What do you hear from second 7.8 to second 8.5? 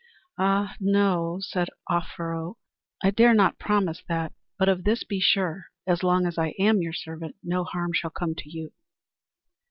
shall come to